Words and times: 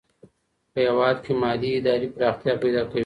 په 0.71 0.79
هېواد 0.87 1.17
کي 1.25 1.33
مالي 1.41 1.71
ادارې 1.79 2.07
پراختيا 2.15 2.53
پيدا 2.63 2.81
کوي. 2.89 2.99